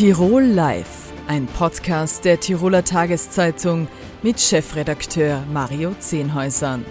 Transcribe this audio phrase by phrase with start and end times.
[0.00, 3.86] Tirol Live, ein Podcast der Tiroler Tageszeitung
[4.22, 6.86] mit Chefredakteur Mario Zehnhäusern.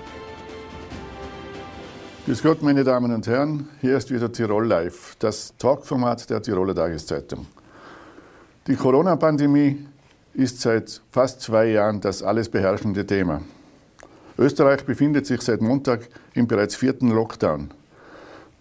[2.28, 6.76] Grüß Gott, meine Damen und Herren, hier ist wieder Tirol Live, das Talkformat der Tiroler
[6.76, 7.48] Tageszeitung.
[8.68, 9.88] Die Corona-Pandemie
[10.36, 13.42] ist seit fast zwei Jahren das alles beherrschende Thema.
[14.38, 17.72] Österreich befindet sich seit Montag im bereits vierten Lockdown.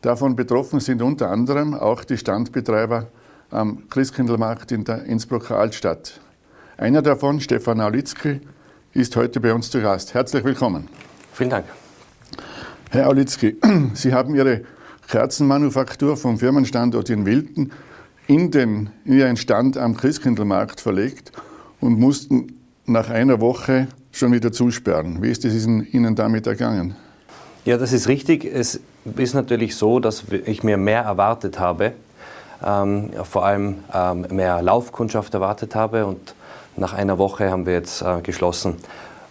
[0.01, 3.09] Davon betroffen sind unter anderem auch die Standbetreiber
[3.51, 6.21] am Christkindlmarkt in der Innsbrucker Altstadt.
[6.77, 8.41] Einer davon, Stefan Aulitzki,
[8.93, 10.15] ist heute bei uns zu Gast.
[10.15, 10.89] Herzlich willkommen.
[11.33, 11.67] Vielen Dank.
[12.91, 13.57] Herr Aulitzki,
[13.95, 14.63] Sie haben Ihre
[15.09, 17.73] Kerzenmanufaktur vom Firmenstandort in Wilden
[18.27, 21.33] in, den, in Ihren Stand am Christkindlmarkt verlegt
[21.81, 25.23] und mussten nach einer Woche schon wieder zusperren.
[25.23, 26.97] Wie ist es Ihnen damit ergangen?
[27.65, 28.45] Ja, das ist richtig.
[28.45, 28.81] Es
[29.17, 31.93] ist natürlich so, dass ich mir mehr erwartet habe,
[32.65, 36.35] ähm, vor allem ähm, mehr Laufkundschaft erwartet habe und
[36.77, 38.77] nach einer Woche haben wir jetzt äh, geschlossen.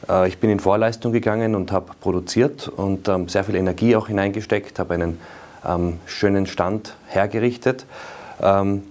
[0.09, 4.07] Äh, ich bin in Vorleistung gegangen und habe produziert und ähm, sehr viel Energie auch
[4.07, 5.19] hineingesteckt, habe einen
[5.65, 7.85] ähm, schönen Stand hergerichtet.
[8.41, 8.83] Ähm,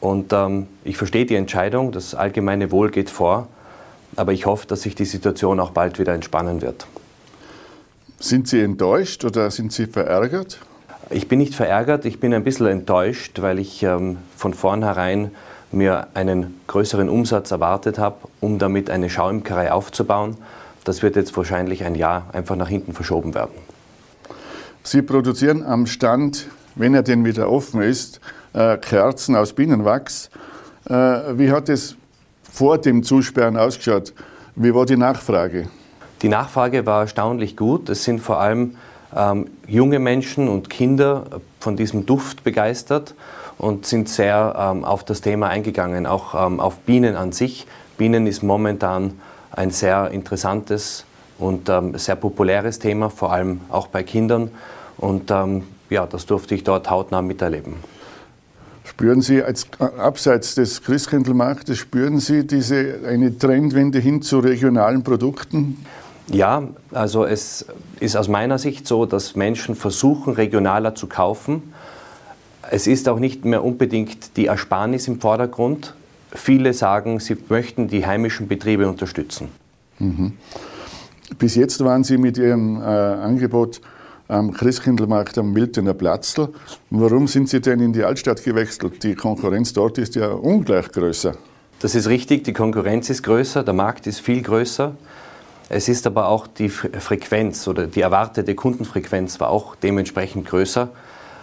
[0.00, 3.48] und ähm, ich verstehe die Entscheidung, das allgemeine Wohl geht vor
[4.16, 6.86] aber ich hoffe, dass sich die Situation auch bald wieder entspannen wird.
[8.18, 10.58] Sind Sie enttäuscht oder sind Sie verärgert?
[11.12, 15.32] Ich bin nicht verärgert, ich bin ein bisschen enttäuscht, weil ich ähm, von vornherein
[15.72, 20.36] mir einen größeren Umsatz erwartet habe, um damit eine Schauimkerei aufzubauen.
[20.84, 23.50] Das wird jetzt wahrscheinlich ein Jahr einfach nach hinten verschoben werden.
[24.84, 28.20] Sie produzieren am Stand, wenn er denn wieder offen ist,
[28.52, 30.30] äh, Kerzen aus Bienenwachs.
[30.88, 31.96] Äh, wie hat es
[32.52, 34.14] vor dem Zusperren ausgeschaut?
[34.54, 35.68] Wie war die Nachfrage?
[36.22, 37.88] Die Nachfrage war erstaunlich gut.
[37.88, 38.76] Es sind vor allem
[39.16, 41.24] ähm, junge Menschen und Kinder
[41.58, 43.14] von diesem Duft begeistert
[43.58, 47.66] und sind sehr ähm, auf das Thema eingegangen, auch ähm, auf Bienen an sich.
[47.98, 49.20] Bienen ist momentan
[49.52, 51.04] ein sehr interessantes
[51.38, 54.50] und ähm, sehr populäres Thema, vor allem auch bei Kindern.
[54.96, 57.74] Und ähm, ja, das durfte ich dort hautnah miterleben.
[58.84, 65.84] Spüren Sie als abseits des Christkindlmarktes, spüren Sie diese eine Trendwende hin zu regionalen Produkten?
[66.30, 67.66] Ja, also es
[67.98, 71.72] ist aus meiner Sicht so, dass Menschen versuchen, regionaler zu kaufen.
[72.70, 75.94] Es ist auch nicht mehr unbedingt die Ersparnis im Vordergrund.
[76.32, 79.48] Viele sagen, sie möchten die heimischen Betriebe unterstützen.
[79.98, 80.34] Mhm.
[81.38, 83.80] Bis jetzt waren Sie mit Ihrem äh, Angebot
[84.28, 86.48] am Christkindlmarkt am Wildener Platzl.
[86.90, 89.02] Warum sind Sie denn in die Altstadt gewechselt?
[89.02, 91.34] Die Konkurrenz dort ist ja ungleich größer.
[91.80, 94.94] Das ist richtig, die Konkurrenz ist größer, der Markt ist viel größer.
[95.72, 100.88] Es ist aber auch die Frequenz oder die erwartete Kundenfrequenz war auch dementsprechend größer.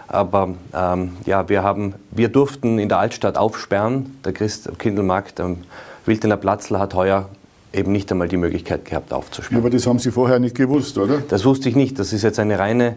[0.10, 4.18] Aber ähm, ja, wir, haben, wir durften in der Altstadt aufsperren.
[4.26, 5.60] Der Christkindlmarkt am
[6.06, 7.30] Wildener Platzl hat heuer
[7.72, 9.64] eben nicht einmal die Möglichkeit gehabt aufzuspielen.
[9.64, 11.20] aber das haben Sie vorher nicht gewusst, oder?
[11.30, 11.98] Das wusste ich nicht.
[11.98, 12.96] Das ist jetzt eine reine,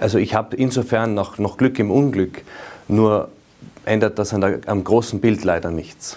[0.00, 2.42] also ich habe insofern noch, noch Glück im Unglück,
[2.88, 3.28] nur
[3.84, 6.16] ändert das an der, am großen Bild leider nichts.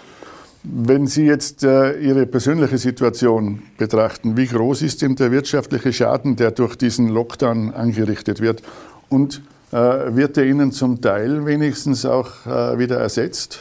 [0.64, 6.38] Wenn Sie jetzt äh, Ihre persönliche Situation betrachten, wie groß ist denn der wirtschaftliche Schaden,
[6.38, 8.64] der durch diesen Lockdown angerichtet wird?
[9.10, 9.42] Und
[9.72, 13.60] äh, wird er Ihnen zum Teil wenigstens auch äh, wieder ersetzt?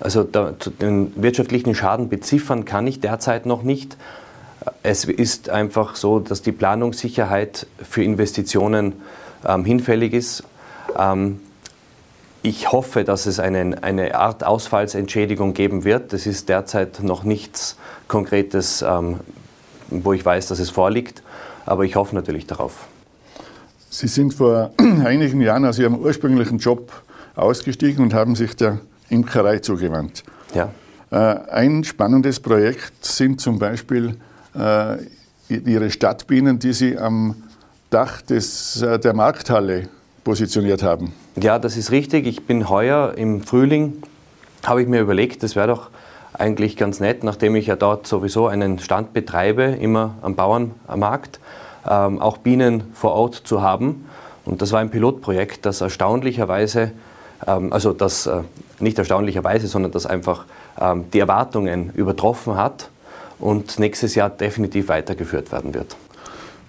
[0.00, 3.98] Also da, den wirtschaftlichen Schaden beziffern kann ich derzeit noch nicht.
[4.82, 8.94] Es ist einfach so, dass die Planungssicherheit für Investitionen
[9.46, 10.44] ähm, hinfällig ist.
[10.98, 11.40] Ähm,
[12.44, 16.12] ich hoffe, dass es einen, eine Art Ausfallsentschädigung geben wird.
[16.12, 19.20] Es ist derzeit noch nichts Konkretes, ähm,
[19.88, 21.22] wo ich weiß, dass es vorliegt.
[21.64, 22.86] Aber ich hoffe natürlich darauf.
[23.88, 24.72] Sie sind vor
[25.04, 26.92] einigen Jahren aus Ihrem ursprünglichen Job
[27.34, 28.78] ausgestiegen und haben sich der
[29.08, 30.22] Imkerei zugewandt.
[30.54, 30.68] Ja.
[31.10, 31.16] Äh,
[31.50, 34.18] ein spannendes Projekt sind zum Beispiel
[34.54, 34.98] äh,
[35.48, 37.36] Ihre Stadtbienen, die Sie am
[37.88, 39.88] Dach des, äh, der Markthalle
[40.22, 41.14] positioniert haben.
[41.40, 42.26] Ja, das ist richtig.
[42.26, 44.02] Ich bin heuer im Frühling,
[44.64, 45.90] habe ich mir überlegt, das wäre doch
[46.32, 51.40] eigentlich ganz nett, nachdem ich ja dort sowieso einen Stand betreibe, immer am Bauernmarkt,
[51.88, 54.06] ähm, auch Bienen vor Ort zu haben.
[54.44, 56.92] Und das war ein Pilotprojekt, das erstaunlicherweise
[57.46, 58.42] ähm, also das äh,
[58.80, 60.44] nicht erstaunlicherweise, sondern das einfach
[60.80, 62.90] ähm, die Erwartungen übertroffen hat
[63.38, 65.96] und nächstes Jahr definitiv weitergeführt werden wird.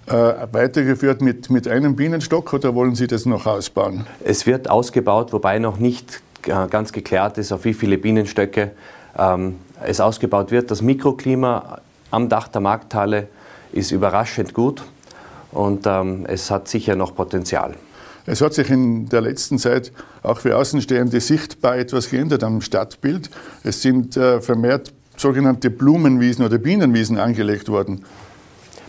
[0.08, 0.14] Äh,
[0.52, 4.06] weitergeführt mit, mit einem Bienenstock oder wollen Sie das noch ausbauen?
[4.24, 8.72] Es wird ausgebaut, wobei noch nicht äh, ganz geklärt ist, auf wie viele Bienenstöcke
[9.18, 10.70] ähm, es ausgebaut wird.
[10.70, 11.80] Das Mikroklima
[12.12, 13.30] am Dach der Markthalle
[13.72, 14.84] ist überraschend gut
[15.52, 17.74] und ähm, es hat sicher noch Potenzial.
[18.28, 19.92] Es hat sich in der letzten Zeit
[20.22, 23.32] auch für Außenstehende sichtbar etwas geändert am Stadtbild.
[23.64, 28.06] Es sind äh, vermehrt sogenannte Blumenwiesen oder Bienenwiesen angelegt worden.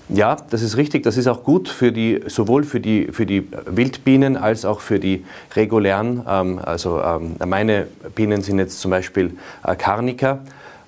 [0.08, 1.02] Ja, das ist richtig.
[1.02, 5.00] Das ist auch gut für die, sowohl für die, für die Wildbienen als auch für
[5.00, 5.24] die
[5.54, 6.22] regulären.
[6.28, 10.38] Ähm, also ähm, meine Bienen sind jetzt zum Beispiel äh, Carnica.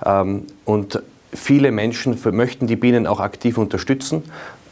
[0.04, 1.02] Ähm, und
[1.34, 4.22] viele Menschen möchten die Bienen auch aktiv unterstützen.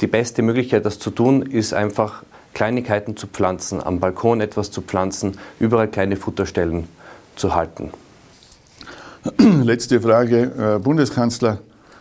[0.01, 2.23] Die beste Möglichkeit, das zu tun, ist einfach
[2.55, 6.89] Kleinigkeiten zu pflanzen, am Balkon etwas zu pflanzen, überall kleine Futterstellen
[7.35, 7.91] zu halten.
[9.39, 10.77] Letzte Frage.
[10.77, 11.59] Äh, Bundeskanzler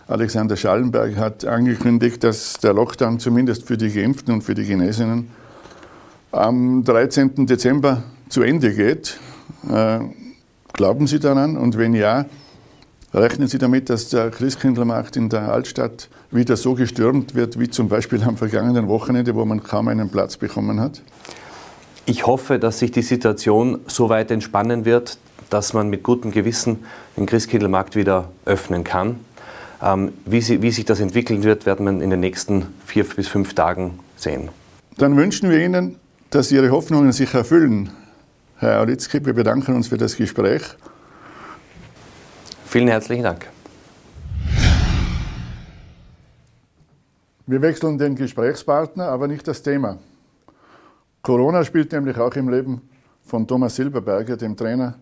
[0.08, 5.32] Alexander Schallenberg hat angekündigt, dass der Lockdown zumindest für die Geimpften und für die Genesenen
[6.32, 7.48] am 13.
[7.48, 9.18] Dezember zu Ende geht.
[9.68, 10.00] Äh,
[10.74, 11.58] glauben Sie daran?
[11.58, 12.26] Und wenn ja,
[13.16, 17.90] rechnen Sie damit, dass der Christkindlmarkt in der Altstadt wieder so gestürmt wird, wie zum
[17.90, 21.02] Beispiel am vergangenen Wochenende, wo man kaum einen Platz bekommen hat?
[22.06, 25.18] Ich hoffe, dass sich die Situation so weit entspannen wird,
[25.50, 26.84] dass man mit gutem Gewissen
[27.18, 29.20] den Christkindlmarkt wieder öffnen kann.
[29.86, 33.28] Ähm, wie, sie, wie, sich das entwickeln wird, werden wir in den nächsten vier bis
[33.28, 34.50] fünf Tagen sehen.
[34.98, 36.00] Dann wünschen wir Ihnen,
[36.32, 37.92] dass Ihre Hoffnungen sich erfüllen.
[38.58, 40.64] Herr Aulitzki, wir bedanken uns für das Gespräch.
[42.66, 43.48] Vielen herzlichen Dank.
[47.46, 50.00] Wir wechseln den Gesprächspartner, aber nicht das Thema.
[51.22, 52.82] Corona spielt nämlich auch im Leben
[53.24, 54.96] von Thomas Silberberger, dem Trainer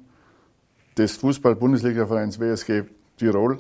[0.97, 2.83] des Fußball-Bundesliga-Vereins WSG
[3.18, 3.59] Tirol,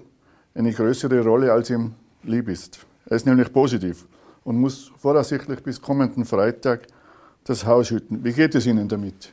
[0.55, 2.85] eine größere Rolle, als ihm lieb ist.
[3.05, 4.07] Er ist nämlich positiv
[4.43, 6.87] und muss voraussichtlich bis kommenden Freitag
[7.43, 8.23] das Haus hüten.
[8.23, 9.31] Wie geht es Ihnen damit?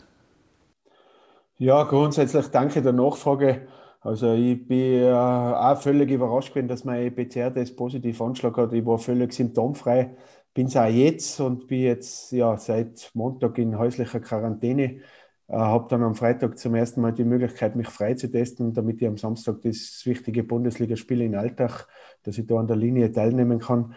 [1.58, 3.68] Ja, grundsätzlich danke der Nachfrage.
[4.00, 8.72] Also ich bin äh, auch völlig überrascht gewesen, dass mein PCR-Test positiv Anschlag hat.
[8.72, 10.16] Ich war völlig symptomfrei,
[10.54, 15.00] bin es auch jetzt und bin jetzt ja, seit Montag in häuslicher Quarantäne.
[15.50, 19.02] Äh, habe dann am Freitag zum ersten Mal die Möglichkeit, mich frei zu testen, damit
[19.02, 21.88] ich am Samstag das wichtige Bundesligaspiel in Alltag,
[22.22, 23.94] dass ich da an der Linie teilnehmen kann.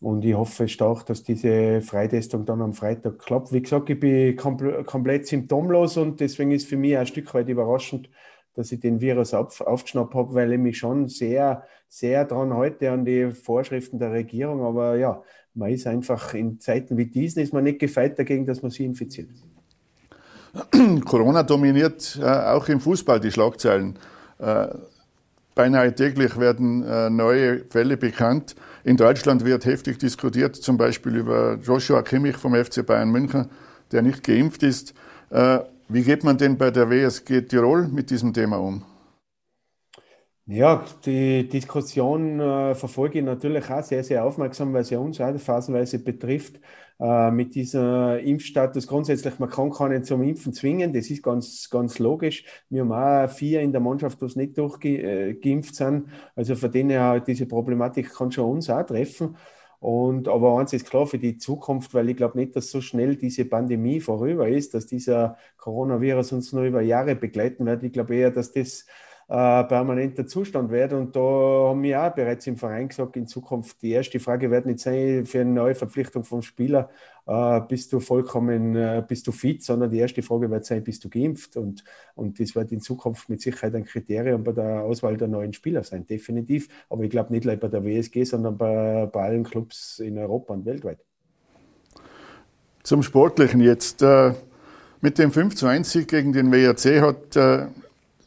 [0.00, 3.52] Und ich hoffe stark, dass diese Freitestung dann am Freitag klappt.
[3.52, 7.48] Wie gesagt, ich bin kompl komplett symptomlos und deswegen ist für mich ein Stück weit
[7.48, 8.10] überraschend,
[8.54, 12.90] dass ich den Virus auf, aufgeschnappt habe, weil ich mich schon sehr, sehr daran halte
[12.90, 14.62] an die Vorschriften der Regierung.
[14.62, 15.22] Aber ja,
[15.54, 18.84] man ist einfach in Zeiten wie diesen, ist man nicht gefeit dagegen, dass man sie
[18.84, 19.30] infiziert.
[21.04, 23.96] Corona dominiert äh, auch im Fußball die Schlagzeilen.
[24.38, 24.68] Äh,
[25.54, 28.56] beinahe täglich werden äh, neue Fälle bekannt.
[28.82, 33.50] In Deutschland wird heftig diskutiert, zum Beispiel über Joshua Kimmich vom FC Bayern München,
[33.92, 34.94] der nicht geimpft ist.
[35.30, 38.82] Äh, wie geht man denn bei der WSG Tirol mit diesem Thema um?
[40.52, 45.38] Ja, die Diskussion äh, verfolge ich natürlich auch sehr, sehr aufmerksam, weil sie uns auch
[45.38, 46.58] phasenweise betrifft.
[46.98, 52.00] Äh, mit diesem Impfstatus grundsätzlich, man kann keinen zum Impfen zwingen, das ist ganz, ganz
[52.00, 52.44] logisch.
[52.68, 56.08] Wir haben auch vier in der Mannschaft, die nicht durchgeimpft sind.
[56.34, 59.36] Also von denen her, diese Problematik kann schon uns auch treffen.
[59.78, 63.14] Und, aber eins ist klar für die Zukunft, weil ich glaube nicht, dass so schnell
[63.14, 67.84] diese Pandemie vorüber ist, dass dieser Coronavirus uns nur über Jahre begleiten wird.
[67.84, 68.86] Ich glaube eher, dass das
[69.30, 70.92] äh, permanenter Zustand wird.
[70.92, 74.66] Und da haben wir auch bereits im Verein gesagt, in Zukunft die erste Frage wird
[74.66, 76.90] nicht sein für eine neue Verpflichtung vom Spieler,
[77.28, 81.04] äh, bist du vollkommen, äh, bist du fit, sondern die erste Frage wird sein, bist
[81.04, 81.56] du geimpft?
[81.56, 81.84] Und,
[82.16, 85.84] und das wird in Zukunft mit Sicherheit ein Kriterium bei der Auswahl der neuen Spieler
[85.84, 86.68] sein, definitiv.
[86.88, 90.54] Aber ich glaube nicht nur bei der WSG, sondern bei, bei allen Clubs in Europa
[90.54, 90.98] und weltweit.
[92.82, 94.02] Zum Sportlichen jetzt.
[94.02, 94.32] Äh,
[95.02, 97.68] mit dem 5 zu 1 Sieg gegen den WRC hat äh,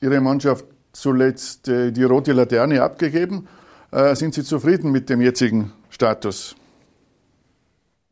[0.02, 3.48] Ihre Mannschaft zuletzt äh, die rote Laterne abgegeben.
[3.92, 6.56] Äh, sind Sie zufrieden mit dem jetzigen Status?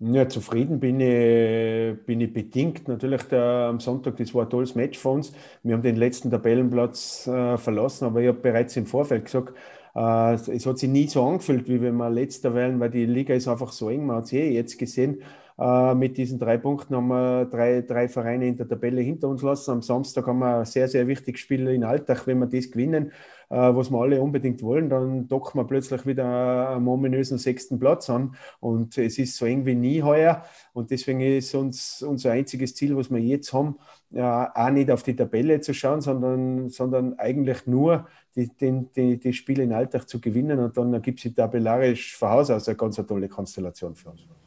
[0.04, 2.88] Ja, zufrieden bin ich, bin ich bedingt.
[2.88, 5.32] Natürlich der, am Sonntag, das war ein tolles Match für uns.
[5.62, 9.54] Wir haben den letzten Tabellenplatz äh, verlassen, aber ich habe bereits im Vorfeld gesagt,
[9.96, 13.36] äh, es hat sich nie so angefühlt, wie wenn wir letzter wären, weil die Liga
[13.36, 14.08] ist einfach so eng.
[14.08, 15.22] Man hat es eh jetzt gesehen.
[15.62, 19.44] Äh, mit diesen drei Punkten haben wir drei, drei Vereine in der Tabelle hinter uns
[19.44, 19.70] lassen.
[19.70, 22.26] Am Samstag haben wir ein sehr, sehr wichtiges Spiel in Alltag.
[22.26, 23.12] Wenn wir das gewinnen,
[23.52, 28.10] äh, was wir alle unbedingt wollen, dann docken wir plötzlich wieder einen ominösen sechsten Platz
[28.10, 28.36] an.
[28.60, 30.44] Und es ist so eng wie nie heuer.
[30.74, 33.78] Und deswegen ist uns unser einziges Ziel, was wir jetzt haben,
[34.10, 39.20] ja, auch nicht auf die Tabelle zu schauen, sondern, sondern eigentlich nur die, die, die,
[39.20, 40.58] die Spiele in Alltag zu gewinnen.
[40.58, 44.41] Und dann ergibt sich tabellarisch von Haus aus eine ganz tolle Konstellation für uns.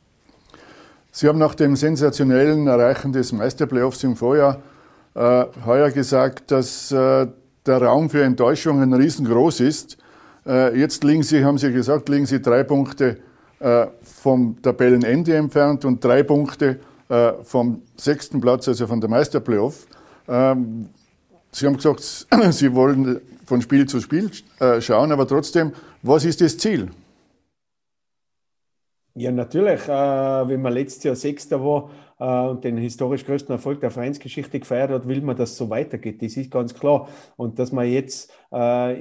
[1.16, 4.61] Sie haben nach dem sensationellen Erreichen des Meisterplayoffs im Vorjahr
[5.14, 7.28] äh, heuer gesagt, dass äh,
[7.64, 9.97] der Raum für Enttäuschungen riesengroß ist.
[10.44, 13.18] Äh, jetzt liegen Sie, haben Sie gesagt, liegen Sie drei Punkte
[13.61, 19.87] äh, vom Tabellenende entfernt und drei Punkte äh, vom sechsten Platz, also von der Meisterplayoff.
[20.26, 20.88] Ähm,
[21.52, 26.40] Sie haben gesagt, Sie wollen von Spiel zu Spiel äh, schauen, aber trotzdem, was ist
[26.40, 26.90] das Ziel?
[29.16, 29.87] Ja, natürlich.
[29.87, 29.88] Äh,
[30.49, 34.90] wenn man letztes Jahr Sechster war äh, und den historisch größten Erfolg der Vereinsgeschichte gefeiert
[34.90, 36.21] hat, will man, dass es so weitergeht.
[36.21, 37.09] Das ist ganz klar.
[37.37, 38.33] Und dass man jetzt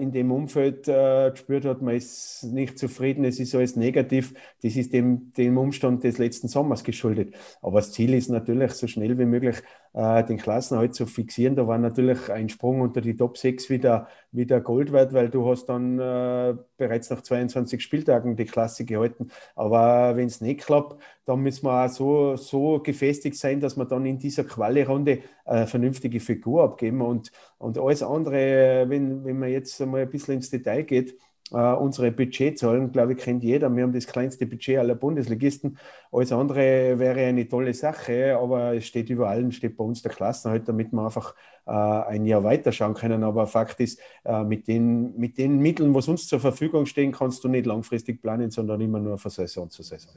[0.02, 4.34] in dem Umfeld äh, gespürt hat, man ist nicht zufrieden, es ist alles negativ,
[4.64, 7.36] das ist dem, dem Umstand des letzten Sommers geschuldet.
[7.62, 9.58] Aber das Ziel ist natürlich, so schnell wie möglich
[9.94, 11.56] äh, den Klassenhalt zu fixieren.
[11.56, 15.48] Da war natürlich ein Sprung unter die Top 6 wieder, wieder Gold wert, weil du
[15.48, 19.30] hast dann äh, bereits nach 22 Spieltagen die Klasse gehalten.
[19.56, 23.86] Aber wenn es nicht klappt, dann müssen wir auch so, so gefestigt sein, dass wir
[23.86, 27.02] dann in dieser Quali-Runde eine vernünftige Figur abgeben.
[27.02, 31.16] Und, und alles andere, wenn, wenn man jetzt einmal ein bisschen ins Detail geht,
[31.52, 33.70] Uh, unsere Budgetzahlen, glaube ich, kennt jeder.
[33.76, 35.78] Wir haben das kleinste Budget aller Bundesligisten.
[36.12, 40.12] Alles andere wäre eine tolle Sache, aber es steht über allem, steht bei uns der
[40.12, 41.36] Klassenhalt, damit wir einfach
[41.68, 43.24] uh, ein Jahr weiterschauen können.
[43.24, 47.44] Aber Fakt ist, uh, mit, den, mit den Mitteln, was uns zur Verfügung stehen, kannst
[47.44, 50.14] du nicht langfristig planen, sondern immer nur von Saison zu Saison.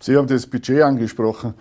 [0.00, 1.54] Sie haben das Budget angesprochen.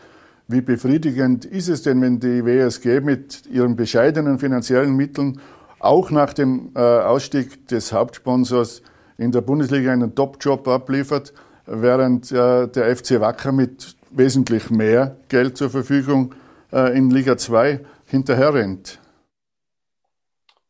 [0.51, 5.39] Wie befriedigend ist es denn, wenn die WSG mit ihren bescheidenen finanziellen Mitteln
[5.79, 8.81] auch nach dem äh, Ausstieg des Hauptsponsors
[9.17, 11.34] in der Bundesliga einen Top-Job abliefert,
[11.65, 16.36] während äh, der FC Wacker mit wesentlich mehr Geld zur Verfügung
[16.74, 19.00] äh, in Liga 2 hinterherrennt?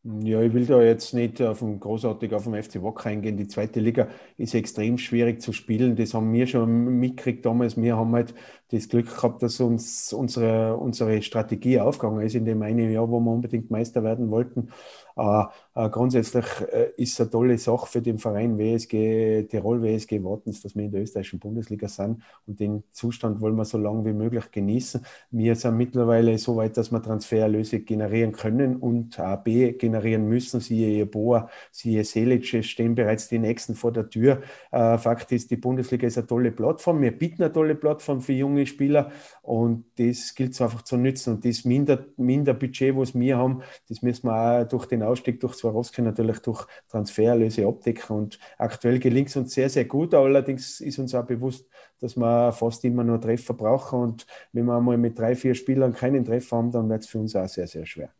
[0.04, 3.36] Ja, ich will da jetzt nicht auf den, großartig auf den FC Wacker eingehen.
[3.36, 5.94] Die zweite Liga ist extrem schwierig zu spielen.
[5.94, 7.76] Das haben wir schon mitgekriegt damals.
[7.80, 8.34] Wir haben halt
[8.72, 13.20] das Glück gehabt, dass uns unsere, unsere Strategie aufgegangen ist in dem einen Jahr, wo
[13.20, 14.68] wir unbedingt Meister werden wollten.
[15.16, 20.22] Äh, äh, grundsätzlich äh, ist es eine tolle Sache für den Verein WSG Tirol, WSG
[20.22, 24.04] Wartens, dass wir in der österreichischen Bundesliga sind und den Zustand wollen wir so lange
[24.04, 25.04] wie möglich genießen.
[25.30, 30.60] Wir sind mittlerweile so weit, dass wir Transfererlöse generieren können und AB generieren müssen.
[30.60, 34.42] Siehe Boa, siehe Selic, stehen bereits die Nächsten vor der Tür.
[34.70, 37.00] Äh, Fakt ist, die Bundesliga ist eine tolle Plattform.
[37.02, 39.10] Wir bieten eine tolle Plattform für junge Spieler
[39.42, 41.34] und das gilt es einfach zu nützen.
[41.34, 45.40] Und das minder, minder Budget, was wir haben, das müssen wir auch durch den Ausstieg
[45.40, 48.16] durch Swarovski natürlich durch Transfererlöse abdecken.
[48.16, 50.14] Und aktuell gelingt es uns sehr, sehr gut.
[50.14, 51.66] Allerdings ist uns auch bewusst,
[52.00, 54.00] dass wir fast immer nur Treffer brauchen.
[54.00, 57.18] Und wenn wir einmal mit drei, vier Spielern keinen Treffer haben, dann wird es für
[57.18, 58.10] uns auch sehr, sehr schwer.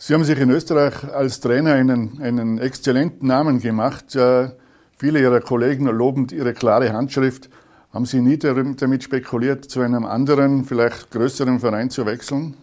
[0.00, 4.14] Sie haben sich in Österreich als Trainer einen, einen exzellenten Namen gemacht.
[4.14, 4.50] Äh,
[4.96, 7.50] viele Ihrer Kollegen loben Ihre klare Handschrift.
[7.90, 12.54] Haben Sie nie damit spekuliert, zu einem anderen, vielleicht größeren Verein zu wechseln?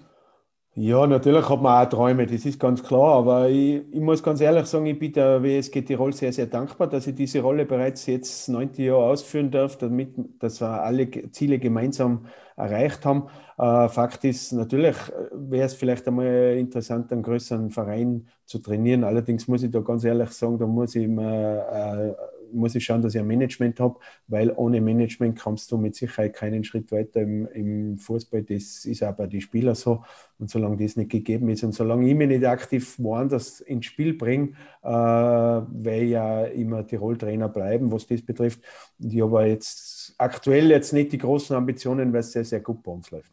[0.77, 3.15] Ja, natürlich hat man auch Träume, das ist ganz klar.
[3.15, 6.87] Aber ich, ich, muss ganz ehrlich sagen, ich bin der WSG Tirol sehr, sehr dankbar,
[6.87, 11.59] dass ich diese Rolle bereits jetzt neunte Jahr ausführen darf, damit dass wir alle Ziele
[11.59, 12.25] gemeinsam
[12.57, 13.27] erreicht haben.
[13.57, 19.05] Äh, Fakt ist, natürlich äh, wäre es vielleicht einmal interessant, einen größeren Verein zu trainieren.
[19.05, 23.01] Allerdings muss ich da ganz ehrlich sagen, da muss ich mir äh, muss ich schauen,
[23.01, 23.97] dass ich ein Management habe,
[24.27, 28.43] weil ohne Management kommst du mit Sicherheit keinen Schritt weiter im, im Fußball.
[28.43, 30.03] Das ist auch bei den Spielern so.
[30.37, 34.13] Und solange das nicht gegeben ist und solange ich mich nicht aktiv woanders ins Spiel
[34.15, 34.49] bringe,
[34.83, 38.61] äh, werde ich ja immer Tirol-Trainer bleiben, was das betrifft.
[38.99, 42.91] Ich habe jetzt aktuell jetzt nicht die großen Ambitionen, weil es sehr, sehr gut bei
[42.91, 43.31] uns läuft.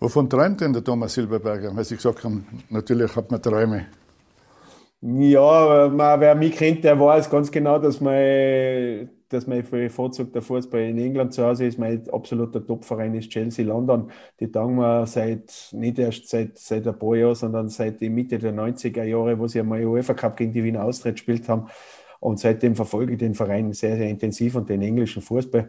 [0.00, 1.76] Wovon träumt denn der Thomas Silberberger?
[1.76, 3.86] Weil Sie gesagt haben, natürlich hat man Träume.
[5.04, 10.80] Ja, man, wer mich kennt, der weiß ganz genau, dass mein, dass mein bevorzugter Fußball
[10.82, 11.76] in England zu Hause ist.
[11.76, 14.12] Mein absoluter Topverein ist Chelsea London.
[14.38, 18.38] Die tangen wir seit, nicht erst seit, seit ein paar Jahren, sondern seit die Mitte
[18.38, 21.68] der 90er Jahre, wo sie einmal UEFA Cup gegen die Wiener Austria gespielt haben.
[22.20, 25.68] Und seitdem verfolge ich den Verein sehr, sehr intensiv und den englischen Fußball.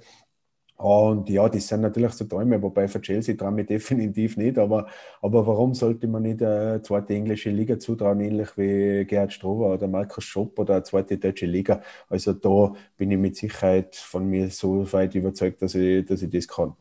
[0.83, 4.57] Und ja, das sind natürlich so Träume, wobei für Chelsea ich definitiv nicht.
[4.57, 4.87] Aber,
[5.21, 9.87] aber warum sollte man nicht eine zweite englische Liga zutrauen, ähnlich wie Gerhard Strober oder
[9.87, 11.81] Markus Schopp oder eine zweite deutsche Liga?
[12.09, 16.29] Also da bin ich mit Sicherheit von mir so weit überzeugt, dass ich, dass ich
[16.29, 16.73] das kann.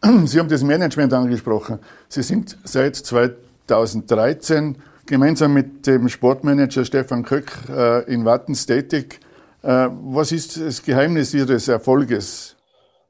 [0.24, 1.80] Sie haben das Management angesprochen.
[2.08, 9.20] Sie sind seit 2013 gemeinsam mit dem Sportmanager Stefan Köck äh, in Wattens tätig.
[9.62, 12.55] Äh, was ist das Geheimnis Ihres Erfolges?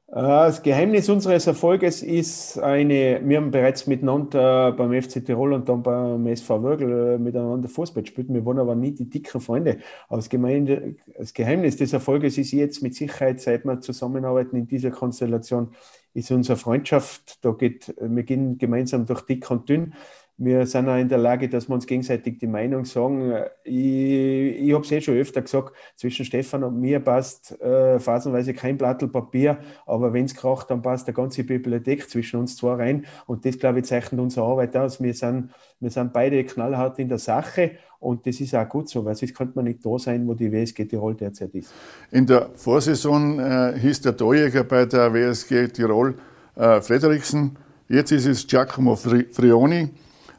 [0.07, 5.67] Äh, das Geheimnis unseres Erfolges ist eine, wir haben bereits miteinander beim FC Tirol und
[5.67, 8.27] dann beim SV Würgel äh, miteinander Fußball gespielt.
[8.29, 9.79] Wir waren aber nie die dicken Freunde.
[10.07, 10.29] Aber das
[11.33, 15.71] Geheimnis des Erfolges ist jetzt mit Sicherheit, seit wir zusammenarbeiten in dieser Konstellation,
[16.13, 17.43] ist unsere Freundschaft.
[17.43, 19.93] Da geht, wir gehen gemeinsam durch dick und dünn.
[20.39, 23.33] Wir sind auch in der Lage, dass wir uns gegenseitig die Meinung sagen.
[23.63, 28.53] Ich, ich habe es eh schon öfter gesagt, zwischen Stefan und mir passt äh, phasenweise
[28.53, 32.75] kein Blattel Papier, aber wenn es kracht, dann passt der ganze Bibliothek zwischen uns zwei
[32.75, 33.05] rein.
[33.25, 35.01] Und das, glaube ich, zeichnet unsere Arbeit aus.
[35.01, 39.03] Wir sind, wir sind beide knallhart in der Sache und das ist auch gut so,
[39.03, 41.73] weil sonst könnte man nicht da sein, wo die WSG Tirol derzeit ist.
[42.11, 46.15] In der Vorsaison äh, hieß der Torjäger bei der WSG Tirol
[46.55, 47.57] äh, Frederiksen.
[47.89, 49.89] Jetzt ist es Giacomo Frioni.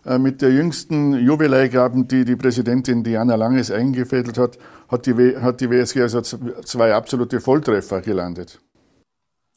[0.08, 5.60] Äh, mit der jüngsten Jubiläigaben, die die Präsidentin Diana Langes eingefädelt hat, hat die, hat
[5.60, 8.58] die WSG also zwei absolute Volltreffer gelandet.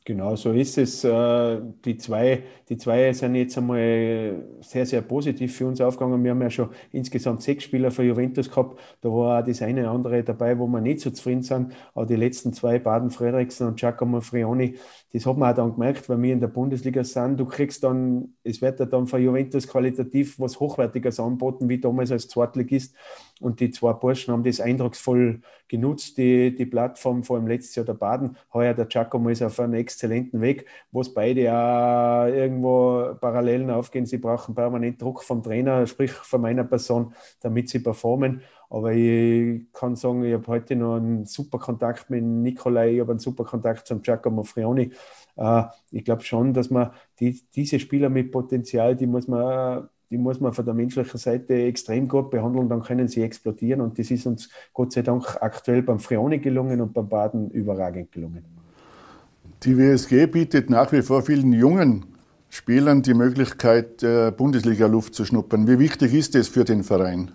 [0.04, 1.04] Genau, so ist es.
[1.04, 6.24] Äh, die zwei, die zwei sind jetzt einmal sehr, sehr positiv für uns aufgegangen.
[6.24, 8.80] Wir haben ja schon insgesamt sechs Spieler für Juventus gehabt.
[9.02, 11.74] Da war auch das eine oder andere dabei, wo wir nicht so zufrieden sind.
[11.94, 14.76] Aber die letzten zwei, Baden Frederiksen und Giacomo Frioni,
[15.14, 17.40] das hat man auch dann gemerkt, weil wir in der Bundesliga sind.
[17.40, 22.12] Du kriegst dann, es wird ja dann von Juventus qualitativ was Hochwertiges anboten, wie damals
[22.12, 22.96] als Zweitligist.
[23.42, 27.86] Und die zwei Burschen haben das eindrucksvoll genutzt, die, die Plattform, vor allem letztes Jahr
[27.86, 28.38] der Baden.
[28.54, 34.06] Heuer der Giacomo ist auf einem exzellenten Weg, wo es beide ja irgendwo Parallelen aufgehen.
[34.06, 38.42] Sie brauchen permanent Druck vom Trainer, sprich von meiner Person, damit sie performen.
[38.70, 43.12] Aber ich kann sagen, ich habe heute noch einen super Kontakt mit Nikolai, ich habe
[43.12, 44.92] einen super Kontakt zum Giacomo Frioni.
[45.36, 50.18] Äh, ich glaube schon, dass man die, diese Spieler mit Potenzial, die muss man die
[50.18, 53.80] muss man von der menschlichen Seite extrem gut behandeln, dann können sie explodieren.
[53.80, 58.12] Und das ist uns Gott sei Dank aktuell beim Freoni gelungen und beim Baden überragend
[58.12, 58.44] gelungen.
[59.64, 62.06] Die WSG bietet nach wie vor vielen jungen
[62.50, 65.68] Spielern die Möglichkeit, Bundesliga-Luft zu schnuppern.
[65.68, 67.32] Wie wichtig ist das für den Verein?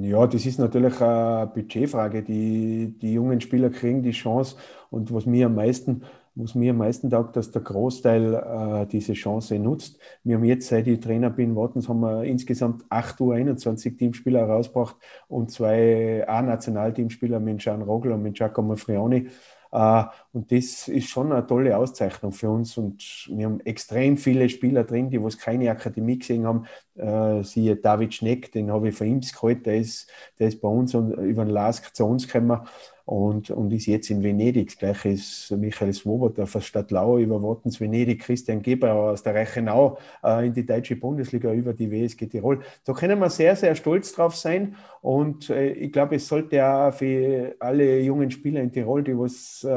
[0.00, 2.22] Ja, das ist natürlich eine Budgetfrage.
[2.22, 4.56] Die, die jungen Spieler kriegen die Chance.
[4.90, 6.02] Und was mir am meisten
[6.38, 9.98] was mir am meisten taugt, dass der Großteil äh, diese Chance nutzt.
[10.22, 14.96] Wir haben jetzt, seit ich Trainer bin, Wartens, haben wir insgesamt 8 U21 Teamspieler herausgebracht
[15.26, 19.28] und zwei A-Nationalteamspieler mit Jean Rogel und mit Giacomo Frioni.
[19.70, 22.78] Uh, und das ist schon eine tolle Auszeichnung für uns.
[22.78, 26.64] Und wir haben extrem viele Spieler drin, die was keine Akademie gesehen haben.
[27.00, 30.68] Uh, siehe David Schneck, den habe ich von ihm geholt, der ist, der ist bei
[30.68, 32.60] uns und über den LASK zu uns gekommen
[33.08, 34.68] und, und ist jetzt in Venedig.
[34.68, 39.96] Das gleiche ist Michael Swoboda von Stadtlau über Wattens Venedig, Christian Geber aus der Reichenau
[40.22, 42.60] äh, in die deutsche Bundesliga über die WSG Tirol.
[42.84, 46.92] Da können wir sehr, sehr stolz drauf sein und äh, ich glaube, es sollte auch
[46.92, 49.68] für alle jungen Spieler in Tirol, die was äh,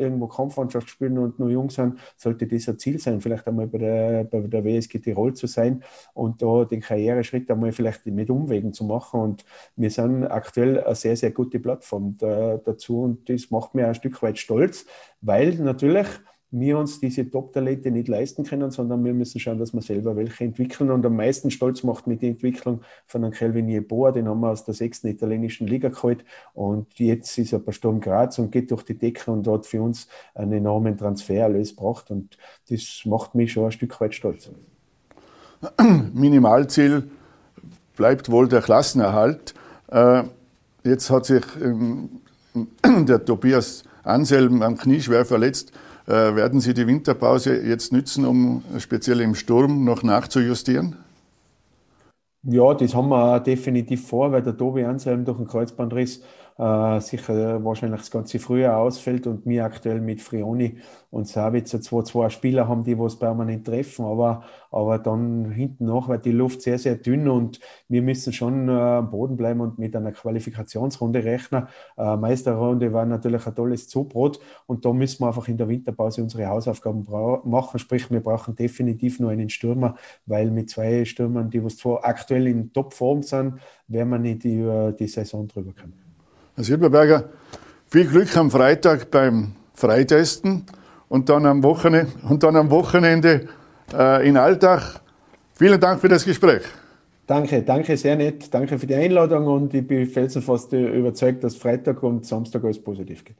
[0.00, 3.78] irgendwo Kampfmannschaft spielen und nur jung sind, sollte das ein Ziel sein, vielleicht einmal bei
[3.78, 5.82] der, bei der WSG Tirol zu sein
[6.14, 9.44] und da den Karriereschritt einmal vielleicht mit Umwegen zu machen und
[9.76, 12.16] wir sind aktuell eine sehr, sehr gute Plattform.
[12.18, 14.86] Da, dazu und das macht mir ein Stück weit stolz,
[15.20, 16.08] weil natürlich
[16.50, 20.44] wir uns diese Top-Talente nicht leisten können, sondern wir müssen schauen, dass wir selber welche
[20.44, 20.90] entwickeln.
[20.90, 24.50] Und am meisten stolz macht mit der Entwicklung von einem Kelvin Jeboa, den haben wir
[24.50, 26.24] aus der sechsten italienischen Liga geholt.
[26.54, 29.82] Und jetzt ist er bei Sturm Graz und geht durch die Decke und hat für
[29.82, 32.10] uns einen enormen Transfererlös gebracht.
[32.10, 32.38] Und
[32.70, 34.50] das macht mich schon ein Stück weit stolz.
[36.14, 37.10] Minimalziel
[37.96, 39.54] bleibt wohl der Klassenerhalt.
[39.88, 40.24] Äh,
[40.84, 41.42] jetzt hat sich
[42.84, 45.72] der Tobias Anselm am Knie schwer verletzt.
[46.06, 50.96] Äh, werden Sie die Winterpause jetzt nützen, um speziell im Sturm noch nachzujustieren?
[52.44, 56.22] Ja, das haben wir definitiv vor, weil der Tobi Anselm durch den Kreuzbandriss
[56.58, 60.78] äh, sicher wahrscheinlich das ganze Frühjahr ausfällt und wir aktuell mit Frioni
[61.10, 66.08] und Savitzer zwei, zwei Spieler haben, die was permanent treffen, aber, aber dann hinten nach
[66.08, 69.78] wird die Luft sehr, sehr dünn und wir müssen schon äh, am Boden bleiben und
[69.78, 71.68] mit einer Qualifikationsrunde rechnen.
[71.96, 76.22] Äh, Meisterrunde war natürlich ein tolles Zubrot und da müssen wir einfach in der Winterpause
[76.22, 77.06] unsere Hausaufgaben
[77.44, 79.94] machen, sprich wir brauchen definitiv nur einen Stürmer,
[80.26, 85.06] weil mit zwei Stürmern, die zwar aktuell in Topform sind, werden wir nicht über die
[85.06, 86.07] Saison drüber kommen.
[86.58, 87.28] Herr Silberberger,
[87.86, 90.66] viel Glück am Freitag beim Freitesten
[91.08, 93.46] und dann am Wochenende, und dann am Wochenende
[93.96, 95.00] äh, in Alltag.
[95.54, 96.62] Vielen Dank für das Gespräch.
[97.28, 98.52] Danke, danke, sehr nett.
[98.52, 103.24] Danke für die Einladung und ich bin felsenfast überzeugt, dass Freitag und Samstag alles positiv
[103.24, 103.36] geht.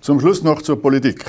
[0.00, 1.24] Zum Schluss noch zur Politik.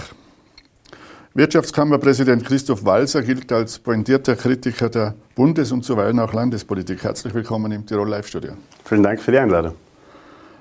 [1.35, 7.03] Wirtschaftskammerpräsident Christoph Walser gilt als pointierter Kritiker der Bundes- und zuweilen auch Landespolitik.
[7.03, 8.51] Herzlich willkommen im Tirol Live-Studio.
[8.85, 9.73] Vielen Dank für die Einladung.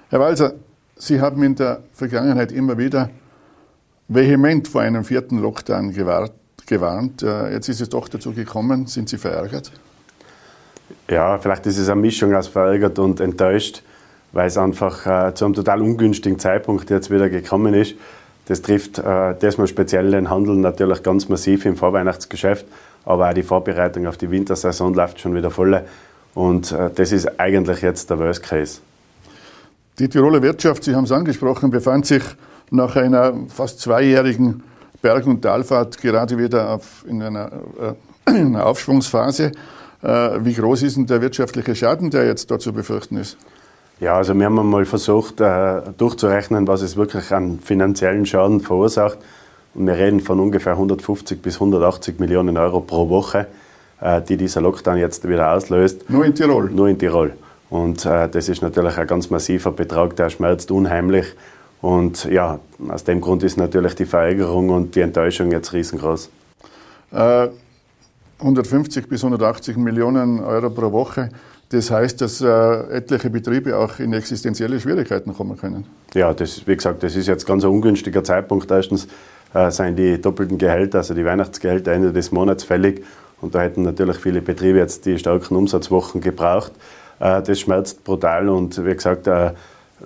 [0.09, 0.55] Herr Walser,
[0.97, 3.11] Sie haben in der Vergangenheit immer wieder
[4.09, 7.23] vehement vor einem vierten Lockdown gewarnt.
[7.23, 8.87] Äh, jetzt ist es doch dazu gekommen.
[8.87, 9.71] Sind Sie verärgert?
[11.11, 13.83] Ja, vielleicht ist es eine Mischung aus verärgert und enttäuscht,
[14.33, 17.95] weil es einfach äh, zu einem total ungünstigen Zeitpunkt jetzt wieder gekommen ist.
[18.47, 22.67] Das trifft äh, das mal speziell den Handel natürlich ganz massiv im Vorweihnachtsgeschäft,
[23.05, 25.83] aber auch die Vorbereitung auf die Wintersaison läuft schon wieder voll.
[26.35, 28.81] Und äh, das ist eigentlich jetzt der Worst Case.
[29.99, 32.23] Die Tiroler Wirtschaft, Sie haben es angesprochen, befand sich
[32.71, 34.63] nach einer fast zweijährigen
[35.03, 37.51] Berg- und Talfahrt gerade wieder auf, in, einer,
[38.27, 39.53] äh, in, einer, Aufschwungsphase.
[40.03, 40.09] Äh,
[40.41, 43.37] wie groß ist denn der wirtschaftliche Schaden, der jetzt da zu befürchten ist?
[44.03, 49.17] Ja, also wir haben mal versucht äh, durchzurechnen, was es wirklich an finanziellen Schaden verursacht.
[49.75, 53.47] Und wir reden von ungefähr 150 bis 180 Millionen Euro pro Woche,
[54.01, 56.11] äh, die dieser Lockdown jetzt wieder auslöst.
[56.11, 56.69] Nur in Tirol?
[56.73, 57.35] Nur in Tirol.
[57.71, 61.27] Und äh, das ist natürlich ein ganz massiver Betrag, der schmerzt unheimlich.
[61.81, 66.29] Und ja, aus dem Grund ist natürlich die Verärgerung und die Enttäuschung jetzt riesengroß.
[67.13, 71.29] 150 bis 180 Millionen Euro pro Woche.
[71.73, 75.87] Das heißt, dass äh, etliche Betriebe auch in existenzielle Schwierigkeiten kommen können.
[76.13, 78.71] Ja, das, wie gesagt, das ist jetzt ganz ein ungünstiger Zeitpunkt.
[78.71, 79.09] Erstens
[79.55, 83.03] äh, sind die doppelten Gehälter, also die Weihnachtsgehälter Ende des Monats fällig.
[83.41, 86.73] Und da hätten natürlich viele Betriebe jetzt die starken Umsatzwochen gebraucht.
[87.21, 88.51] Äh, das schmerzt brutal.
[88.51, 89.53] Und wie gesagt, äh,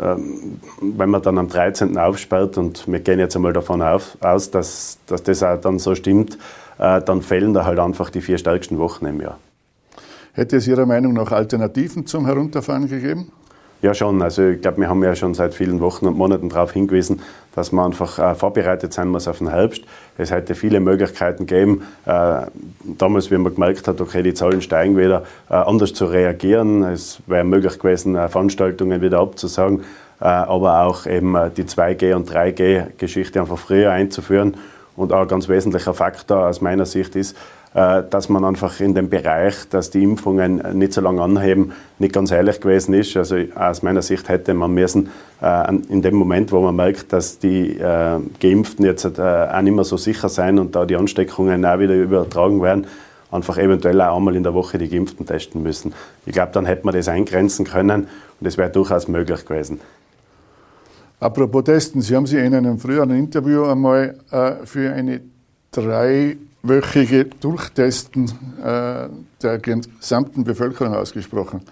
[0.00, 1.98] ähm, wenn man dann am 13.
[1.98, 5.96] aufsperrt, und wir gehen jetzt einmal davon auf, aus, dass, dass das auch dann so
[5.96, 6.38] stimmt,
[6.79, 9.38] äh, dann fehlen da halt einfach die vier stärksten Wochen im Jahr.
[10.37, 13.33] Hätte es Ihrer Meinung nach Alternativen zum Herunterfahren gegeben?
[13.81, 14.20] Ja, schon.
[14.20, 17.22] Also ich glaube, wir haben ja schon seit vielen Wochen und Monaten darauf hingewiesen,
[17.55, 19.85] dass man einfach äh, vorbereitet sein muss auf den Herbst.
[20.18, 22.42] Es hätte viele Möglichkeiten gegeben, äh,
[22.85, 26.83] damals, wie man gemerkt hat, okay, die Zahlen steigen wieder, äh, anders zu reagieren.
[26.83, 29.85] Es wäre möglich gewesen, äh, Veranstaltungen wieder abzusagen,
[30.20, 34.59] äh, aber auch eben äh, die 2G- und 3G-Geschichte einfach früher einzuführen.
[34.96, 37.37] Und auch ein ganz wesentlicher Faktor aus meiner Sicht ist,
[37.76, 42.30] dass man einfach in dem Bereich, dass die Impfungen nicht so lange anheben, nicht ganz
[42.30, 43.14] ehrlich gewesen ist.
[43.18, 45.10] Also aus meiner Sicht hätte man müssen,
[45.42, 49.84] äh, in dem Moment, wo man merkt, dass die äh, Geimpften jetzt auch nicht mehr
[49.84, 52.86] so sicher sein und da die Ansteckungen auch wieder übertragen werden,
[53.30, 55.92] einfach eventuell auch einmal in der Woche die Geimpften testen müssen.
[56.24, 58.08] Ich glaube, dann hätte man das eingrenzen können und
[58.40, 59.80] das wäre durchaus möglich gewesen.
[61.20, 65.20] Apropos Testen, Sie haben sich in einem früheren Interview einmal äh, für eine
[66.66, 68.31] dreiwöchige Durchtesten
[68.62, 69.09] äh,
[69.42, 71.62] der gesamten Bevölkerung ausgesprochen.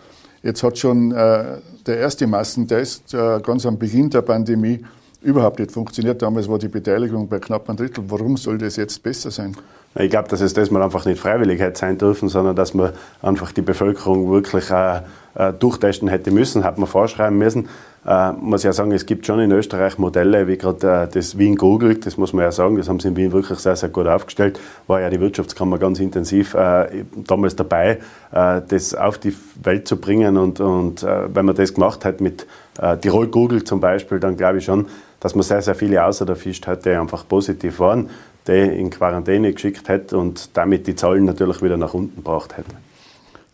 [0.42, 4.85] Jetzt hat schon äh, der erste Massentest äh, ganz am Beginn der Pandemie
[5.22, 6.20] überhaupt nicht funktioniert.
[6.22, 8.04] Damals war die Beteiligung bei knapp ein Drittel.
[8.09, 9.57] Warum soll das jetzt besser sein?
[9.96, 12.92] Ich glaube, dass es das mal einfach nicht freiwillig hätte sein dürfen, sondern dass man
[13.22, 15.00] einfach die Bevölkerung wirklich äh,
[15.35, 17.68] äh, durchtesten hätte müssen, hat man vorschreiben müssen.
[18.06, 21.56] Äh, muss ja sagen, es gibt schon in Österreich Modelle, wie gerade äh, das Wien
[21.56, 24.06] Google, das muss man ja sagen, das haben sie in Wien wirklich sehr, sehr gut
[24.06, 24.60] aufgestellt.
[24.86, 27.98] War ja die Wirtschaftskammer ganz intensiv äh, damals dabei,
[28.32, 30.36] äh, das auf die Welt zu bringen.
[30.36, 32.46] Und, und äh, wenn man das gemacht hat mit
[32.78, 34.86] äh, Tirol Google zum Beispiel, dann glaube ich schon,
[35.20, 38.10] dass man sehr, sehr viele außer der Fisch hat, die einfach positiv waren
[38.46, 42.74] die in Quarantäne geschickt hätte und damit die Zahlen natürlich wieder nach unten gebracht hätte.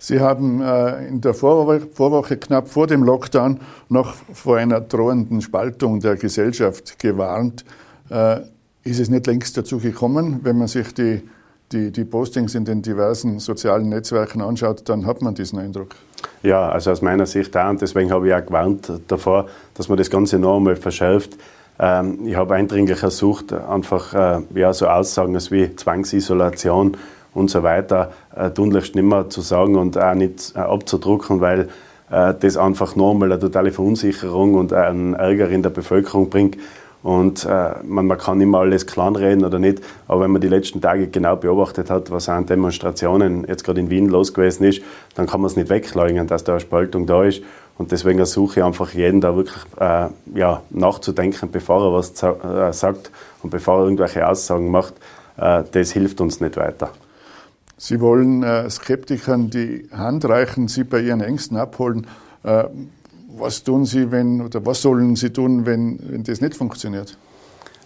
[0.03, 3.61] Sie haben äh, in der Vorwoche, knapp vor dem Lockdown
[3.91, 7.67] noch vor einer drohenden Spaltung der Gesellschaft gewarnt.
[8.09, 8.41] Äh,
[8.83, 10.41] ist es nicht längst dazu gekommen?
[10.43, 11.21] Wenn man sich die,
[11.71, 15.95] die, die Postings in den diversen sozialen Netzwerken anschaut, dann hat man diesen Eindruck.
[16.43, 17.69] Ja, also aus meiner Sicht auch.
[17.69, 21.37] Und deswegen habe ich auch gewarnt davor, dass man das Ganze noch einmal verschärft.
[21.79, 26.97] Ähm, ich habe eindringlich ersucht, einfach äh, ja, so Aussagen wie Zwangsisolation
[27.35, 31.69] und so weiter äh, tunlichst nicht mehr zu sagen und auch nicht äh, abzudrucken, weil
[32.11, 36.57] äh, das einfach nochmal eine totale Verunsicherung und einen Ärger in der Bevölkerung bringt.
[37.03, 40.83] Und äh, man, man kann immer alles kleinreden oder nicht, aber wenn man die letzten
[40.83, 44.83] Tage genau beobachtet hat, was an Demonstrationen jetzt gerade in Wien los gewesen ist,
[45.15, 47.43] dann kann man es nicht wegleugnen, dass da eine Spaltung da ist.
[47.79, 52.73] Und deswegen ersuche ich einfach jeden da wirklich äh, ja, nachzudenken, bevor er was äh,
[52.75, 53.11] sagt
[53.43, 54.95] und bevor er irgendwelche Aussagen macht.
[55.37, 56.91] Das hilft uns nicht weiter.
[57.83, 62.07] Sie wollen äh, Skeptikern die Hand reichen, sie bei ihren Ängsten abholen.
[62.43, 62.65] Äh,
[63.39, 67.17] was tun Sie, wenn, oder was sollen Sie tun, wenn, wenn das nicht funktioniert?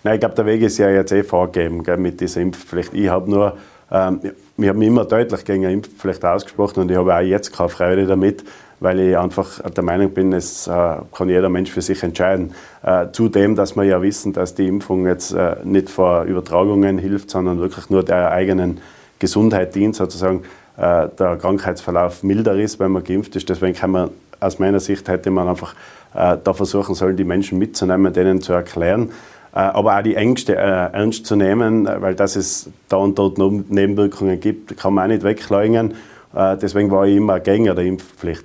[0.02, 2.92] Nein, ich glaube, der Weg ist ja jetzt eh vorgegeben gell, mit dieser Impfpflicht.
[2.92, 3.57] Ich habe nur,
[3.88, 4.18] ähm,
[4.57, 8.04] wir haben immer deutlich gegen eine Impfpflicht ausgesprochen und ich habe auch jetzt keine Freude
[8.04, 8.42] damit,
[8.80, 12.52] weil ich einfach der Meinung bin, es äh, kann jeder Mensch für sich entscheiden.
[12.83, 17.30] Äh, zudem, dass wir ja wissen, dass die Impfung jetzt äh, nicht vor Übertragungen hilft,
[17.30, 18.80] sondern wirklich nur der eigenen
[19.25, 20.43] Gesundheit dient, sozusagen
[20.77, 23.49] äh, der Krankheitsverlauf milder ist, wenn man geimpft ist.
[23.49, 24.11] Deswegen kann man
[24.41, 25.75] aus meiner Sicht hätte man einfach
[26.15, 29.11] äh, da versuchen sollen, die Menschen mitzunehmen, denen zu erklären,
[29.55, 33.39] äh, aber auch die Ängste äh, ernst zu nehmen, weil dass es da und dort
[33.39, 35.95] Nebenwirkungen gibt, kann man auch nicht wegleugnen.
[36.35, 38.45] Äh, deswegen war ich immer Gegner der Impfpflicht.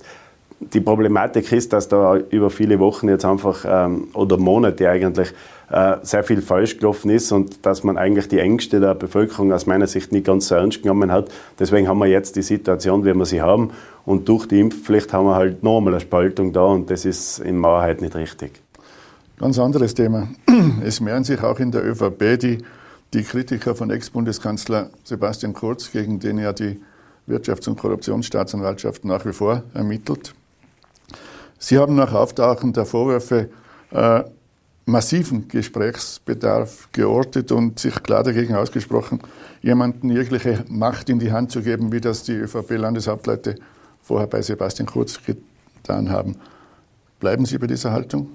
[0.61, 5.33] Die Problematik ist, dass da über viele Wochen jetzt einfach ähm, oder Monate eigentlich
[5.71, 9.65] äh, sehr viel falsch gelaufen ist und dass man eigentlich die Ängste der Bevölkerung aus
[9.65, 11.29] meiner Sicht nicht ganz so ernst genommen hat.
[11.59, 13.71] Deswegen haben wir jetzt die Situation, wie wir sie haben.
[14.05, 17.61] Und durch die Impfpflicht haben wir halt nochmal eine Spaltung da und das ist in
[17.61, 18.61] Wahrheit nicht richtig.
[19.37, 20.27] Ganz anderes Thema.
[20.83, 22.57] Es mehren sich auch in der ÖVP die,
[23.13, 26.81] die Kritiker von Ex-Bundeskanzler Sebastian Kurz, gegen den ja die
[27.27, 30.33] Wirtschafts- und Korruptionsstaatsanwaltschaft nach wie vor ermittelt.
[31.59, 33.49] Sie haben nach Auftauchen der Vorwürfe
[33.91, 34.23] äh,
[34.89, 39.19] massiven Gesprächsbedarf geortet und sich klar dagegen ausgesprochen,
[39.61, 43.55] jemanden jegliche Macht in die Hand zu geben, wie das die ÖVP-Landeshauptleute
[44.01, 46.35] vorher bei Sebastian Kurz getan haben.
[47.19, 48.29] Bleiben Sie bei dieser Haltung?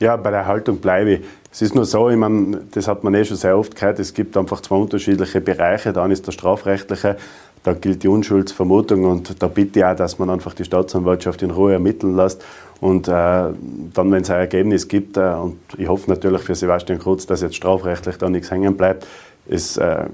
[0.00, 1.20] Ja, bei der Haltung bleibe ich.
[1.52, 4.14] Es ist nur so, ich meine, das hat man eh schon sehr oft gehört, es
[4.14, 5.92] gibt einfach zwei unterschiedliche Bereiche.
[5.92, 7.16] Dann ist der strafrechtliche,
[7.62, 11.50] da gilt die Unschuldsvermutung und da bitte ich auch, dass man einfach die Staatsanwaltschaft in
[11.52, 12.42] Ruhe ermitteln lässt.
[12.82, 13.54] Und äh, dann,
[13.94, 17.54] wenn es ein Ergebnis gibt, äh, und ich hoffe natürlich für Sebastian Kurz, dass jetzt
[17.54, 19.06] strafrechtlich da nichts hängen bleibt,
[19.46, 20.06] ist, äh,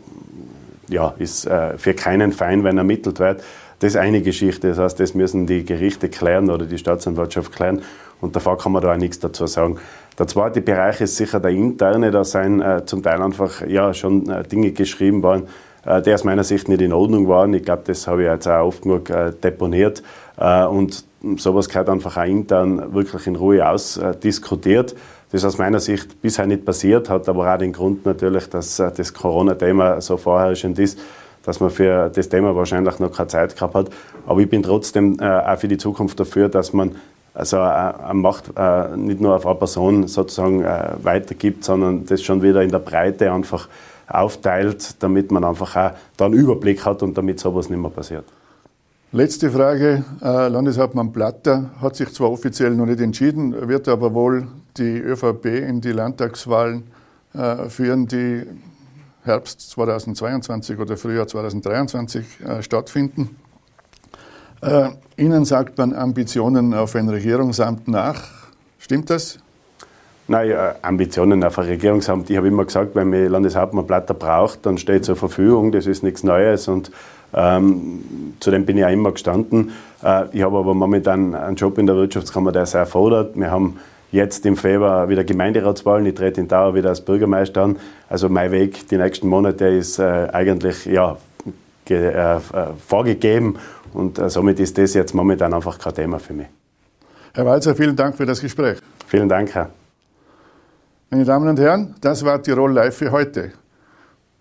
[0.91, 3.43] ja, ist äh, für keinen fein, wenn ermittelt wird.
[3.79, 7.81] Das ist eine Geschichte, das heißt, das müssen die Gerichte klären oder die Staatsanwaltschaft klären
[8.21, 9.79] und davor kann man da auch nichts dazu sagen.
[10.19, 14.29] Der zweite Bereich ist sicher der interne, da sind äh, zum Teil einfach ja, schon
[14.29, 15.45] äh, Dinge geschrieben worden,
[16.05, 17.55] die aus meiner Sicht nicht in Ordnung waren.
[17.55, 20.03] Ich glaube, das habe ich jetzt auch oft genug deponiert
[20.37, 24.95] und sowas gehört einfach auch intern wirklich in Ruhe ausdiskutiert.
[25.31, 28.79] Das ist aus meiner Sicht bisher nicht passiert, hat aber auch den Grund natürlich, dass
[28.79, 30.99] äh, das Corona-Thema so vorherrschend ist
[31.45, 33.91] dass man für das Thema wahrscheinlich noch keine Zeit gehabt hat.
[34.27, 36.97] Aber ich bin trotzdem äh, auch für die Zukunft dafür, dass man
[37.33, 42.23] also äh, eine Macht äh, nicht nur auf eine Person sozusagen äh, weitergibt, sondern das
[42.23, 43.67] schon wieder in der Breite einfach
[44.09, 48.25] aufteilt, damit man einfach auch da einen Überblick hat und damit sowas nicht mehr passiert.
[49.11, 50.05] Letzte Frage.
[50.21, 55.81] Landeshauptmann Platter hat sich zwar offiziell noch nicht entschieden, wird aber wohl die ÖVP in
[55.81, 56.85] die Landtagswahlen
[57.69, 58.43] führen, die
[59.29, 63.37] Herbst 2022 oder Frühjahr 2023 äh, stattfinden.
[64.63, 68.23] Äh, Ihnen sagt man Ambitionen auf ein Regierungsamt nach.
[68.79, 69.39] Stimmt das?
[70.29, 72.29] Nein, äh, Ambitionen auf ein Regierungsamt.
[72.29, 75.73] Ich habe immer gesagt, wenn mir Landeshauptmann Platter braucht, dann steht zur Verfügung.
[75.73, 76.91] Das ist nichts Neues und
[77.35, 79.73] ähm, zudem bin ich auch immer gestanden.
[80.03, 83.37] Äh, ich habe aber momentan einen Job in der Wirtschaftskammer, der sehr fordert.
[83.37, 83.79] Wir haben
[84.11, 86.07] Jetzt im Februar wieder Gemeinderatswahlen.
[86.07, 87.77] Ich trete in Dauer wieder als Bürgermeister an.
[88.09, 91.19] Also mein Weg die nächsten Monate ist äh, eigentlich ja,
[91.91, 92.41] äh, äh,
[92.87, 93.57] vorgegeben
[93.93, 96.47] und somit ist das jetzt momentan einfach kein Thema für mich.
[97.35, 98.79] Herr Walzer, vielen Dank für das Gespräch.
[99.07, 99.71] Vielen Dank, Herr.
[101.11, 103.53] Meine Damen und Herren, das war Tirol Live für heute.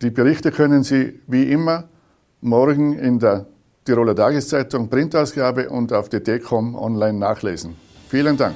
[0.02, 1.86] Die Berichte können Sie wie immer
[2.42, 3.46] morgen in der
[3.86, 7.76] Tiroler Tageszeitung Printausgabe und auf dt.com online nachlesen.
[8.10, 8.56] Vielen Dank.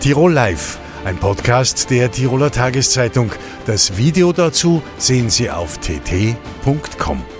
[0.00, 3.30] Tirol Live, ein Podcast der Tiroler Tageszeitung.
[3.66, 7.35] Das Video dazu sehen Sie auf tt.com.